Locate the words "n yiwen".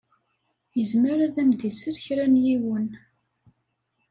2.33-2.87